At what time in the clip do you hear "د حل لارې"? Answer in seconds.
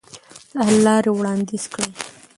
0.53-1.11